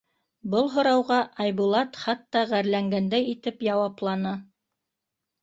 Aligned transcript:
Был 0.51 0.69
һорауға 0.75 1.17
Айбулат 1.45 1.99
хатта 2.05 2.43
ғәрләнгәндәй 2.55 3.29
итеп 3.35 3.63
яуапланы. 3.69 4.35